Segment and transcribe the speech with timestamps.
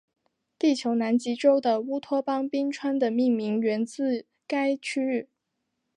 [0.57, 5.29] 地球南极洲的乌托邦冰川的命名源自该区域。